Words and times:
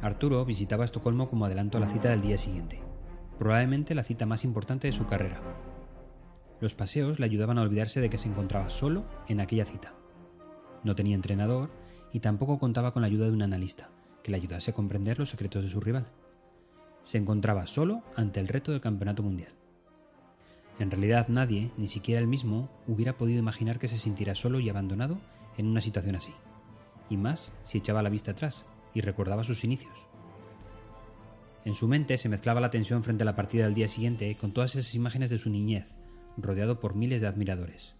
Arturo 0.00 0.44
visitaba 0.44 0.84
Estocolmo 0.84 1.28
como 1.28 1.44
adelanto 1.44 1.76
a 1.76 1.80
la 1.80 1.88
cita 1.88 2.10
del 2.10 2.22
día 2.22 2.38
siguiente, 2.38 2.80
probablemente 3.36 3.96
la 3.96 4.04
cita 4.04 4.26
más 4.26 4.44
importante 4.44 4.86
de 4.86 4.92
su 4.92 5.06
carrera. 5.06 5.40
Los 6.60 6.74
paseos 6.74 7.18
le 7.18 7.26
ayudaban 7.26 7.58
a 7.58 7.62
olvidarse 7.62 8.00
de 8.00 8.08
que 8.08 8.18
se 8.18 8.28
encontraba 8.28 8.70
solo 8.70 9.04
en 9.26 9.40
aquella 9.40 9.64
cita. 9.64 9.94
No 10.84 10.94
tenía 10.94 11.16
entrenador 11.16 11.70
y 12.12 12.20
tampoco 12.20 12.60
contaba 12.60 12.92
con 12.92 13.02
la 13.02 13.06
ayuda 13.08 13.26
de 13.26 13.32
un 13.32 13.42
analista, 13.42 13.90
que 14.22 14.30
le 14.30 14.36
ayudase 14.36 14.70
a 14.70 14.74
comprender 14.74 15.18
los 15.18 15.30
secretos 15.30 15.64
de 15.64 15.70
su 15.70 15.80
rival. 15.80 16.06
Se 17.02 17.18
encontraba 17.18 17.66
solo 17.66 18.02
ante 18.14 18.38
el 18.38 18.46
reto 18.46 18.70
del 18.70 18.80
campeonato 18.80 19.24
mundial. 19.24 19.52
En 20.78 20.92
realidad 20.92 21.26
nadie, 21.26 21.72
ni 21.76 21.88
siquiera 21.88 22.20
él 22.20 22.28
mismo, 22.28 22.70
hubiera 22.86 23.16
podido 23.16 23.40
imaginar 23.40 23.80
que 23.80 23.88
se 23.88 23.98
sintiera 23.98 24.36
solo 24.36 24.60
y 24.60 24.68
abandonado 24.68 25.18
en 25.56 25.66
una 25.66 25.80
situación 25.80 26.14
así, 26.14 26.32
y 27.10 27.16
más 27.16 27.52
si 27.64 27.78
echaba 27.78 28.02
la 28.02 28.10
vista 28.10 28.30
atrás 28.30 28.64
y 28.94 29.00
recordaba 29.00 29.44
sus 29.44 29.64
inicios. 29.64 30.06
En 31.64 31.74
su 31.74 31.88
mente 31.88 32.16
se 32.18 32.28
mezclaba 32.28 32.60
la 32.60 32.70
tensión 32.70 33.04
frente 33.04 33.24
a 33.24 33.26
la 33.26 33.36
partida 33.36 33.64
del 33.64 33.74
día 33.74 33.88
siguiente 33.88 34.34
con 34.36 34.52
todas 34.52 34.74
esas 34.74 34.94
imágenes 34.94 35.30
de 35.30 35.38
su 35.38 35.50
niñez, 35.50 35.96
rodeado 36.36 36.80
por 36.80 36.94
miles 36.94 37.20
de 37.20 37.26
admiradores. 37.26 37.94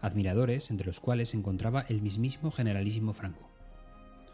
Admiradores 0.00 0.70
entre 0.70 0.86
los 0.86 1.00
cuales 1.00 1.30
se 1.30 1.36
encontraba 1.36 1.84
el 1.88 2.02
mismísimo 2.02 2.50
generalísimo 2.50 3.12
Franco. 3.12 3.48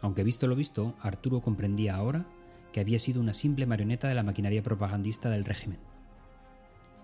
Aunque 0.01 0.23
visto 0.23 0.47
lo 0.47 0.55
visto, 0.55 0.95
Arturo 1.01 1.41
comprendía 1.41 1.95
ahora 1.95 2.25
que 2.71 2.79
había 2.79 2.99
sido 2.99 3.21
una 3.21 3.33
simple 3.33 3.65
marioneta 3.65 4.07
de 4.07 4.15
la 4.15 4.23
maquinaria 4.23 4.63
propagandista 4.63 5.29
del 5.29 5.45
régimen. 5.45 5.79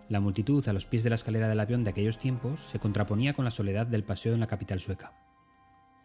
La 0.10 0.20
multitud 0.20 0.68
a 0.68 0.74
los 0.74 0.88
pies 0.88 1.04
de 1.04 1.10
la 1.10 1.16
escalera 1.16 1.48
del 1.48 1.60
avión 1.60 1.84
de 1.84 1.92
aquellos 1.92 2.18
tiempos 2.18 2.62
se 2.62 2.80
contraponía 2.80 3.34
con 3.34 3.46
la 3.46 3.52
soledad 3.52 3.86
del 3.86 4.04
paseo 4.04 4.34
en 4.34 4.40
la 4.40 4.48
capital 4.48 4.80
sueca. 4.80 5.14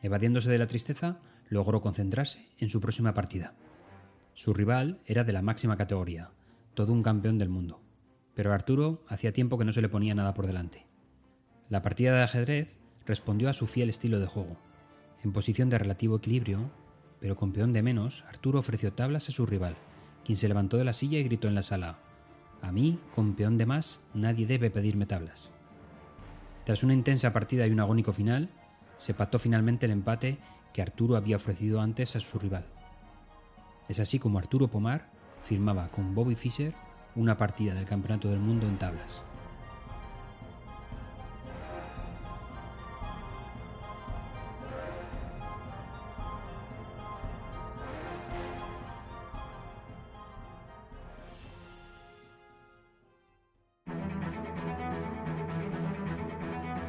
Evadiéndose 0.05 0.51
de 0.51 0.59
la 0.59 0.67
tristeza, 0.67 1.17
logró 1.49 1.81
concentrarse 1.81 2.47
en 2.59 2.69
su 2.69 2.79
próxima 2.79 3.15
partida. 3.15 3.55
Su 4.35 4.53
rival 4.53 5.01
era 5.07 5.25
de 5.25 5.33
la 5.33 5.41
máxima 5.41 5.79
categoría, 5.79 6.31
todo 6.75 6.93
un 6.93 7.03
campeón 7.03 7.39
del 7.39 7.49
mundo. 7.49 7.81
Pero 8.35 8.53
Arturo 8.53 9.03
hacía 9.09 9.33
tiempo 9.33 9.57
que 9.57 9.65
no 9.65 9.73
se 9.73 9.81
le 9.81 9.89
ponía 9.89 10.15
nada 10.15 10.35
por 10.35 10.47
delante. 10.47 10.85
La 11.71 11.81
partida 11.81 12.15
de 12.15 12.23
ajedrez 12.23 12.79
respondió 13.07 13.49
a 13.49 13.55
su 13.55 13.67
fiel 13.67 13.89
estilo 13.89 14.21
de 14.21 14.27
juego. 14.27 14.59
En 15.23 15.33
posición 15.33 15.71
de 15.71 15.79
relativo 15.79 16.17
equilibrio, 16.17 16.71
pero 17.19 17.35
con 17.35 17.55
peón 17.55 17.73
de 17.73 17.83
menos, 17.83 18.27
Arturo 18.29 18.59
ofreció 18.59 18.93
tablas 18.93 19.31
a 19.31 19.33
su 19.33 19.47
rival, 19.47 19.75
quien 20.23 20.37
se 20.37 20.49
levantó 20.49 20.77
de 20.77 20.85
la 20.85 20.93
silla 20.93 21.19
y 21.19 21.25
gritó 21.25 21.49
en 21.49 21.55
la 21.55 21.63
sala 21.63 21.99
A 22.61 22.73
mí, 22.73 22.99
con 23.15 23.37
peón 23.37 23.57
de 23.57 23.65
más, 23.65 24.03
nadie 24.13 24.45
debe 24.45 24.71
pedirme 24.71 25.07
tablas. 25.07 25.51
Tras 26.67 26.83
una 26.83 26.93
intensa 26.93 27.33
partida 27.33 27.67
y 27.67 27.71
un 27.71 27.81
agónico 27.81 28.13
final, 28.13 28.51
se 28.99 29.15
pactó 29.15 29.39
finalmente 29.39 29.87
el 29.87 29.93
empate 29.93 30.39
que 30.73 30.83
Arturo 30.83 31.17
había 31.17 31.37
ofrecido 31.37 31.81
antes 31.81 32.17
a 32.17 32.21
su 32.21 32.39
rival. 32.39 32.67
Es 33.89 34.01
así 34.01 34.19
como 34.19 34.39
Arturo 34.39 34.69
Pomar 34.69 35.11
firmaba 35.45 35.89
con 35.89 36.15
Bobby 36.15 36.35
Fischer 36.35 36.75
una 37.15 37.37
partida 37.37 37.75
del 37.75 37.85
Campeonato 37.85 38.29
del 38.29 38.41
Mundo 38.41 38.67
en 38.67 38.79
tablas. 38.79 39.23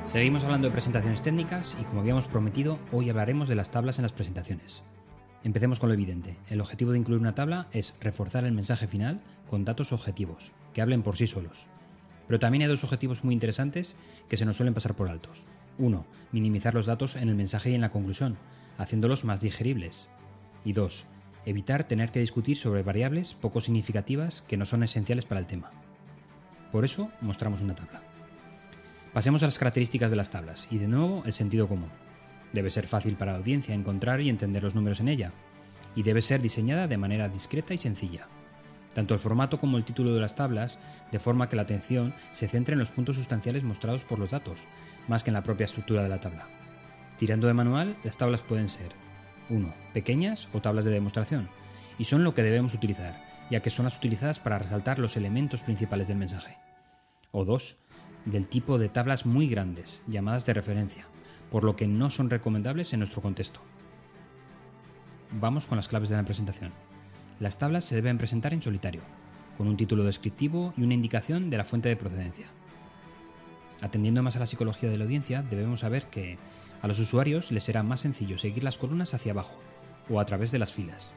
Seguimos 0.06 0.44
hablando 0.44 0.68
de 0.68 0.72
presentaciones 0.72 1.24
técnicas 1.24 1.76
y 1.82 1.84
como 1.84 2.00
habíamos 2.00 2.28
prometido, 2.28 2.78
hoy 2.92 3.10
hablaremos 3.10 3.50
de 3.50 3.56
las 3.56 3.72
tablas 3.72 3.98
en 3.98 4.04
las 4.04 4.14
presentaciones. 4.14 4.84
Empecemos 5.44 5.80
con 5.80 5.90
lo 5.90 5.96
evidente. 5.96 6.38
El 6.48 6.62
objetivo 6.62 6.92
de 6.92 7.00
incluir 7.00 7.20
una 7.20 7.34
tabla 7.34 7.68
es 7.72 7.96
reforzar 8.00 8.46
el 8.46 8.54
mensaje 8.54 8.88
final 8.88 9.20
con 9.50 9.66
datos 9.66 9.92
objetivos, 9.92 10.52
que 10.74 10.84
hablen 10.84 11.02
por 11.02 11.18
sí 11.18 11.26
solos. 11.26 11.66
Pero 12.28 12.40
también 12.40 12.62
hay 12.62 12.68
dos 12.68 12.84
objetivos 12.84 13.24
muy 13.24 13.34
interesantes 13.34 13.98
que 14.30 14.38
se 14.38 14.46
nos 14.46 14.58
suelen 14.58 14.76
pasar 14.76 14.96
por 14.96 15.10
altos. 15.10 15.44
Uno, 15.80 16.06
minimizar 16.32 16.76
los 16.76 16.86
datos 16.86 17.16
en 17.16 17.28
el 17.28 17.36
mensaje 17.36 17.72
y 17.72 17.76
en 17.76 17.82
la 17.82 17.90
conclusión, 17.90 18.38
haciéndolos 18.78 19.26
más 19.26 19.42
digeribles. 19.42 20.08
Y 20.64 20.74
dos, 20.74 21.06
evitar 21.46 21.86
tener 21.86 22.12
que 22.12 22.20
discutir 22.20 22.58
sobre 22.58 22.84
variables 22.84 23.34
poco 23.34 23.60
significativas 23.60 24.44
que 24.44 24.56
no 24.56 24.68
son 24.68 24.84
esenciales 24.84 25.26
para 25.26 25.42
el 25.42 25.48
tema. 25.48 25.72
Por 26.72 26.86
eso 26.86 27.10
mostramos 27.22 27.62
una 27.62 27.76
tabla. 27.76 28.15
Pasemos 29.16 29.42
a 29.44 29.46
las 29.46 29.58
características 29.58 30.12
de 30.12 30.18
las 30.18 30.30
tablas 30.30 30.68
y 30.70 30.78
de 30.78 30.90
nuevo 30.90 31.24
el 31.26 31.32
sentido 31.32 31.70
común. 31.70 31.90
Debe 32.52 32.70
ser 32.70 32.86
fácil 32.86 33.16
para 33.16 33.32
la 33.32 33.38
audiencia 33.38 33.74
encontrar 33.74 34.20
y 34.20 34.28
entender 34.28 34.62
los 34.62 34.76
números 34.76 35.00
en 35.00 35.08
ella, 35.08 35.32
y 35.96 36.04
debe 36.04 36.22
ser 36.22 36.42
diseñada 36.42 36.90
de 36.90 36.98
manera 36.98 37.30
discreta 37.30 37.74
y 37.74 37.78
sencilla. 37.78 38.28
Tanto 38.94 39.14
el 39.14 39.22
formato 39.22 39.58
como 39.58 39.78
el 39.78 39.86
título 39.86 40.14
de 40.14 40.20
las 40.20 40.36
tablas, 40.36 40.80
de 41.14 41.20
forma 41.20 41.48
que 41.48 41.56
la 41.56 41.62
atención 41.62 42.14
se 42.34 42.50
centre 42.50 42.74
en 42.74 42.80
los 42.80 42.90
puntos 42.90 43.16
sustanciales 43.16 43.64
mostrados 43.64 44.04
por 44.04 44.20
los 44.20 44.32
datos, 44.32 44.66
más 45.08 45.24
que 45.24 45.30
en 45.30 45.36
la 45.36 45.44
propia 45.44 45.64
estructura 45.64 46.04
de 46.04 46.10
la 46.10 46.20
tabla. 46.20 46.50
Tirando 47.18 47.48
de 47.48 47.54
manual, 47.54 47.96
las 48.04 48.18
tablas 48.18 48.42
pueden 48.42 48.68
ser 48.68 48.92
1. 49.50 49.74
Pequeñas 49.94 50.50
o 50.52 50.60
tablas 50.60 50.84
de 50.84 50.92
demostración, 50.92 51.48
y 51.98 52.04
son 52.04 52.26
lo 52.26 52.36
que 52.36 52.44
debemos 52.44 52.74
utilizar, 52.74 53.24
ya 53.50 53.62
que 53.62 53.70
son 53.70 53.86
las 53.86 53.96
utilizadas 53.96 54.42
para 54.42 54.60
resaltar 54.60 55.00
los 55.00 55.16
elementos 55.16 55.62
principales 55.62 56.10
del 56.10 56.18
mensaje. 56.18 56.58
O 57.32 57.46
2 57.46 57.78
del 58.26 58.48
tipo 58.48 58.78
de 58.78 58.90
tablas 58.90 59.26
muy 59.26 59.48
grandes, 59.48 60.02
llamadas 60.08 60.46
de 60.46 60.54
referencia, 60.54 61.06
por 61.50 61.64
lo 61.64 61.76
que 61.76 61.88
no 61.88 62.10
son 62.10 62.30
recomendables 62.30 62.92
en 62.94 63.00
nuestro 63.00 63.22
contexto. 63.22 63.60
Vamos 65.32 65.66
con 65.66 65.78
las 65.78 65.88
claves 65.88 66.10
de 66.10 66.16
la 66.16 66.24
presentación. 66.24 66.72
Las 67.40 67.58
tablas 67.58 67.86
se 67.86 67.96
deben 67.96 68.18
presentar 68.18 68.54
en 68.54 68.62
solitario, 68.62 69.02
con 69.58 69.68
un 69.68 69.78
título 69.78 70.04
descriptivo 70.04 70.74
y 70.78 70.84
una 70.84 70.94
indicación 70.94 71.50
de 71.50 71.58
la 71.58 71.66
fuente 71.66 71.90
de 71.90 71.96
procedencia. 71.96 72.48
Atendiendo 73.82 74.24
más 74.24 74.36
a 74.36 74.40
la 74.40 74.48
psicología 74.48 74.90
de 74.90 74.98
la 74.98 75.04
audiencia, 75.04 75.44
debemos 75.44 75.82
saber 75.82 76.06
que 76.06 76.38
a 76.82 76.88
los 76.88 77.00
usuarios 77.00 77.52
les 77.52 77.64
será 77.64 77.84
más 77.84 78.02
sencillo 78.02 78.38
seguir 78.38 78.64
las 78.64 78.78
columnas 78.78 79.14
hacia 79.14 79.32
abajo 79.32 79.60
o 80.10 80.20
a 80.20 80.26
través 80.26 80.52
de 80.52 80.60
las 80.60 80.74
filas. 80.74 81.12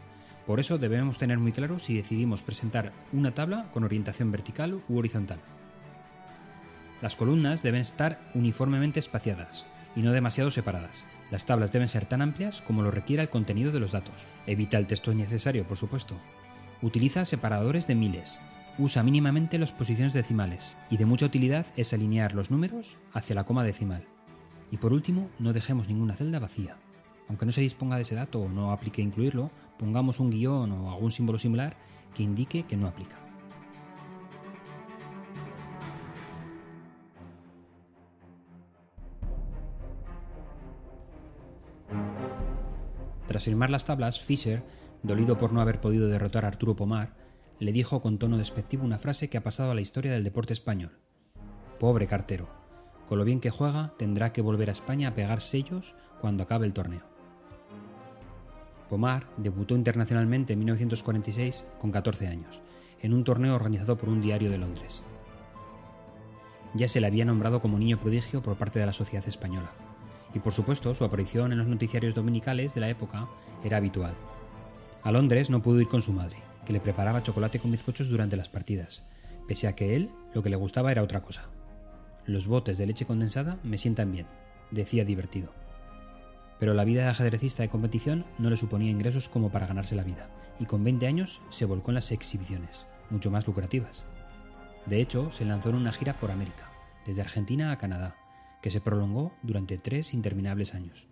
Por 0.47 0.61
eso 0.61 0.79
debemos 0.79 1.19
tener 1.19 1.39
muy 1.39 1.53
claro 1.53 1.79
si 1.79 1.95
decidimos 1.95 2.43
presentar 2.43 2.93
una 3.13 3.35
tabla 3.35 3.71
con 3.73 3.85
orientación 3.85 4.33
vertical 4.33 4.81
u 4.89 4.99
horizontal. 4.99 5.39
Las 7.01 7.15
columnas 7.15 7.63
deben 7.63 7.81
estar 7.81 8.19
uniformemente 8.35 8.99
espaciadas 8.99 9.67
y 9.95 10.01
no 10.03 10.13
demasiado 10.13 10.51
separadas. 10.51 11.07
Las 11.31 11.47
tablas 11.47 11.71
deben 11.71 11.89
ser 11.89 12.07
tan 12.07 12.23
amplias 12.23 12.61
como 12.63 12.83
lo 12.83 12.91
requiera 12.91 13.23
el 13.23 13.31
contenido 13.31 13.71
de 13.71 13.81
los 13.81 13.93
datos. 13.93 14.27
Evita 14.47 14.79
el 14.79 14.87
texto 14.87 15.13
innecesario, 15.13 15.67
por 15.67 15.77
supuesto. 15.77 16.17
Utiliza 16.83 17.25
separadores 17.25 17.87
de 17.87 17.95
miles. 17.95 18.41
Usa 18.79 19.03
mínimamente 19.03 19.59
las 19.59 19.73
posiciones 19.73 20.13
decimales 20.13 20.77
y 20.91 20.97
de 20.97 21.07
mucha 21.07 21.27
utilidad 21.27 21.67
es 21.77 21.93
alinear 21.93 22.35
los 22.35 22.51
números 22.51 22.97
hacia 23.13 23.35
la 23.35 23.45
coma 23.45 23.65
decimal. 23.65 24.05
Y 24.71 24.77
por 24.77 24.93
último, 24.93 25.29
no 25.39 25.53
dejemos 25.53 25.89
ninguna 25.89 26.17
celda 26.17 26.39
vacía. 26.39 26.77
Aunque 27.29 27.47
no 27.47 27.53
se 27.53 27.61
disponga 27.61 27.97
de 27.97 28.03
ese 28.03 28.15
dato 28.15 28.41
o 28.41 28.49
no 28.49 28.73
aplique 28.73 29.03
incluirlo, 29.03 29.51
pongamos 29.79 30.21
un 30.21 30.31
guion 30.31 30.73
o 30.73 30.91
algún 30.91 31.13
símbolo 31.13 31.39
similar 31.39 31.77
que 32.15 32.23
indique 32.23 32.65
que 32.65 32.77
no 32.77 32.87
aplica. 32.87 33.28
Tras 43.39 43.45
firmar 43.45 43.71
las 43.71 43.85
tablas, 43.85 44.21
Fischer, 44.21 44.65
dolido 45.05 45.39
por 45.39 45.53
no 45.53 45.61
haber 45.61 45.81
podido 45.81 46.09
derrotar 46.09 46.45
a 46.45 46.49
Arturo 46.49 46.75
Pomar, 46.75 47.15
le 47.61 47.71
dijo 47.71 48.01
con 48.01 48.19
tono 48.19 48.37
despectivo 48.37 48.85
una 48.85 48.99
frase 48.99 49.31
que 49.31 49.39
ha 49.39 49.45
pasado 49.45 49.71
a 49.71 49.77
la 49.77 49.81
historia 49.81 50.11
del 50.11 50.25
deporte 50.25 50.53
español. 50.53 50.99
Pobre 51.79 52.09
cartero, 52.09 52.49
con 53.07 53.17
lo 53.17 53.25
bien 53.25 53.39
que 53.39 53.51
juega 53.51 53.95
tendrá 53.97 54.33
que 54.33 54.43
volver 54.43 54.71
a 54.71 54.73
España 54.73 55.11
a 55.11 55.15
pegar 55.15 55.41
sellos 55.41 55.95
cuando 56.21 56.43
acabe 56.43 56.67
el 56.67 56.73
torneo. 56.73 57.03
Pomar 58.91 59.29
debutó 59.37 59.77
internacionalmente 59.77 60.55
en 60.55 60.59
1946 60.59 61.65
con 61.81 61.93
14 61.93 62.27
años, 62.27 62.61
en 63.01 63.15
un 63.15 63.23
torneo 63.23 63.55
organizado 63.55 63.97
por 63.97 64.09
un 64.09 64.21
diario 64.21 64.51
de 64.51 64.59
Londres. 64.59 65.05
Ya 66.75 66.89
se 66.89 67.01
le 67.01 67.07
había 67.07 67.25
nombrado 67.25 67.61
como 67.61 67.79
niño 67.79 68.01
prodigio 68.01 68.43
por 68.43 68.57
parte 68.57 68.81
de 68.81 68.87
la 68.87 68.93
sociedad 68.93 69.29
española 69.29 69.71
y 70.35 70.39
por 70.39 70.53
supuesto 70.53 70.95
su 70.95 71.05
aparición 71.05 71.53
en 71.53 71.59
los 71.59 71.67
noticiarios 71.67 72.15
dominicales 72.15 72.75
de 72.75 72.81
la 72.81 72.89
época 72.89 73.29
era 73.65 73.79
habitual. 73.79 74.15
A 75.03 75.13
Londres 75.13 75.51
no 75.51 75.63
pudo 75.63 75.81
ir 75.81 75.89
con 75.89 76.03
su 76.03 76.13
madre, 76.13 76.37
que 76.65 76.73
le 76.73 76.81
preparaba 76.81 77.23
chocolate 77.23 77.59
con 77.59 77.71
bizcochos 77.71 78.09
durante 78.09 78.37
las 78.37 78.49
partidas, 78.49 79.03
pese 79.47 79.69
a 79.69 79.75
que 79.75 79.97
él 79.97 80.11
lo 80.35 80.43
que 80.43 80.51
le 80.51 80.57
gustaba 80.57 80.93
era 80.93 81.03
otra 81.03 81.23
cosa. 81.23 81.45
Los 82.27 82.47
botes 82.47 82.77
de 82.77 82.87
leche 82.87 83.07
condensada 83.07 83.59
me 83.63 83.79
sientan 83.79 84.13
bien, 84.13 84.27
decía 84.71 85.05
divertido. 85.05 85.51
Pero 86.59 86.75
la 86.75 86.85
vida 86.85 87.03
de 87.03 87.09
ajedrecista 87.09 87.63
de 87.63 87.69
competición 87.69 88.27
no 88.39 88.51
le 88.51 88.57
suponía 88.57 88.91
ingresos 88.91 89.29
como 89.29 89.51
para 89.51 89.67
ganarse 89.67 89.95
la 89.95 90.03
vida, 90.03 90.29
y 90.61 90.67
con 90.67 90.85
20 90.85 91.07
años 91.07 91.41
se 91.51 91.65
volcó 91.65 91.91
en 91.91 91.97
las 91.97 92.13
exhibiciones, 92.13 92.85
mucho 93.11 93.31
más 93.31 93.47
lucrativas. 93.47 94.05
De 94.87 95.01
hecho, 95.01 95.31
se 95.33 95.45
lanzó 95.45 95.71
en 95.71 95.77
una 95.77 95.93
gira 95.93 96.15
por 96.15 96.31
América, 96.31 96.71
desde 97.07 97.23
Argentina 97.23 97.73
a 97.73 97.79
Canadá, 97.79 98.17
que 98.63 98.71
se 98.71 98.81
prolongó 98.81 99.33
durante 99.43 99.79
tres 99.79 100.15
interminables 100.15 100.75
años. 100.75 101.09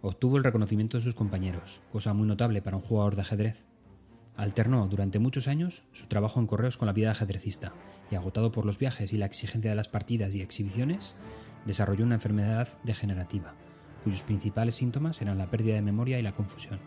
Obtuvo 0.00 0.36
el 0.36 0.44
reconocimiento 0.44 0.96
de 0.96 1.04
sus 1.04 1.14
compañeros, 1.14 1.80
cosa 1.92 2.12
muy 2.12 2.26
notable 2.26 2.60
para 2.60 2.76
un 2.76 2.82
jugador 2.82 3.14
de 3.14 3.22
ajedrez. 3.22 3.66
Alternó 4.36 4.88
durante 4.88 5.18
muchos 5.18 5.46
años 5.46 5.84
su 5.92 6.06
trabajo 6.06 6.40
en 6.40 6.46
correos 6.46 6.76
con 6.76 6.86
la 6.86 6.92
vida 6.92 7.08
de 7.08 7.12
ajedrecista 7.12 7.72
y, 8.10 8.16
agotado 8.16 8.50
por 8.50 8.66
los 8.66 8.78
viajes 8.78 9.12
y 9.12 9.16
la 9.16 9.26
exigencia 9.26 9.70
de 9.70 9.76
las 9.76 9.88
partidas 9.88 10.34
y 10.34 10.40
exhibiciones, 10.40 11.14
desarrolló 11.66 12.04
una 12.04 12.16
enfermedad 12.16 12.68
degenerativa, 12.82 13.54
cuyos 14.02 14.22
principales 14.22 14.74
síntomas 14.74 15.22
eran 15.22 15.38
la 15.38 15.50
pérdida 15.50 15.76
de 15.76 15.82
memoria 15.82 16.18
y 16.18 16.22
la 16.22 16.32
confusión. 16.32 16.80